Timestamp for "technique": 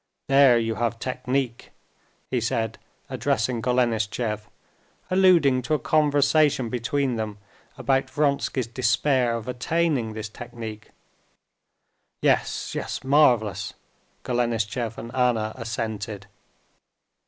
0.97-1.69, 10.27-10.89